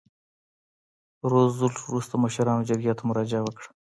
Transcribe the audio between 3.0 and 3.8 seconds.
مراجعه وکړه.